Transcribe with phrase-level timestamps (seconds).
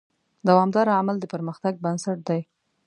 [0.47, 2.41] دوامداره عمل د پرمختګ بنسټ دی.